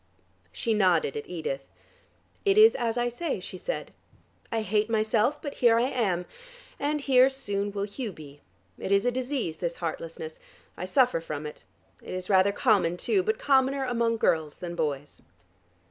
[0.51, 1.61] She nodded at Edith.
[2.43, 3.91] "It is as I say," she said.
[4.51, 6.25] "I hate myself, but here I am,
[6.79, 8.41] and here soon will Hugh be.
[8.79, 10.39] It is a disease, this heartlessness:
[10.75, 11.65] I suffer from it.
[12.01, 15.21] It is rather common too, but commoner among girls than boys."